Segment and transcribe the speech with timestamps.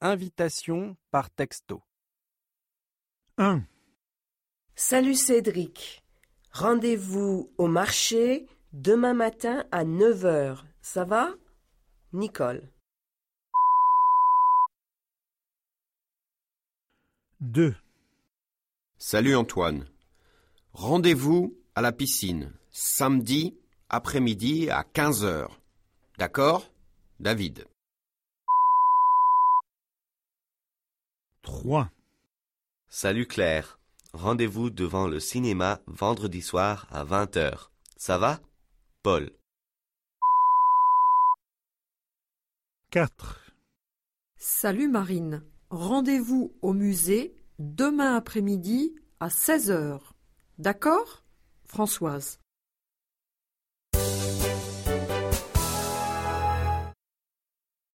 [0.00, 1.82] Invitation par texto.
[3.36, 3.64] 1,
[4.76, 6.04] Salut Cédric.
[6.52, 10.66] Rendez-vous au marché demain matin à 9 heures.
[10.82, 11.34] Ça va?
[12.12, 12.70] Nicole.
[17.40, 17.74] 2,
[18.98, 19.84] Salut Antoine.
[20.74, 23.58] Rendez-vous à la piscine, samedi
[23.88, 25.60] après-midi à 15 heures.
[26.18, 26.70] D'accord?
[27.18, 27.66] David.
[31.48, 31.90] 3,
[32.90, 33.80] Salut Claire.
[34.12, 37.70] Rendez-vous devant le cinéma vendredi soir à 20h.
[37.96, 38.38] Ça va?
[39.02, 39.30] Paul.
[42.90, 43.50] 4,
[44.36, 45.42] Salut Marine.
[45.70, 50.14] Rendez-vous au musée demain après-midi à 16 heures.
[50.58, 51.24] D'accord?
[51.64, 52.40] Françoise.